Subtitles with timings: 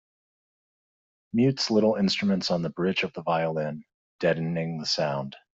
[1.31, 3.83] Mutes little instruments on the bridge of the violin,
[4.19, 5.35] deadening the sound.